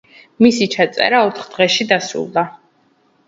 მისი 0.43 0.67
ჩაწერა 0.75 1.19
ოთხ 1.27 1.45
დღეში 1.51 1.87
დასრულდა. 1.91 2.47